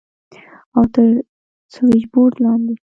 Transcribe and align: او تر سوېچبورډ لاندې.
او 0.75 0.83
تر 0.93 1.07
سوېچبورډ 1.73 2.33
لاندې. 2.43 2.75